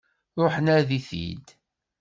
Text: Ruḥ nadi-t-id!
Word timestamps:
Ruḥ 0.41 0.55
nadi-t-id! 0.65 1.47